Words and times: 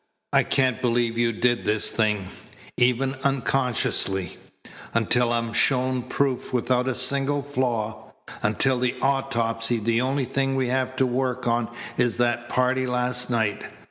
I 0.33 0.41
can't 0.41 0.81
believe 0.81 1.15
you 1.19 1.31
did 1.31 1.63
this 1.63 1.91
thing, 1.91 2.29
even 2.75 3.13
unconsciously, 3.23 4.35
until 4.95 5.31
I'm 5.31 5.53
shown 5.53 6.01
proof 6.01 6.51
without 6.51 6.87
a 6.87 6.95
single 6.95 7.43
flaw. 7.43 8.11
Until 8.41 8.79
the 8.79 8.95
autopsy 8.99 9.77
the 9.77 10.01
only 10.01 10.25
thing 10.25 10.55
we 10.55 10.69
have 10.69 10.95
to 10.95 11.05
work 11.05 11.47
on 11.47 11.69
is 11.97 12.17
that 12.17 12.49
party 12.49 12.87
last 12.87 13.29
night. 13.29 13.63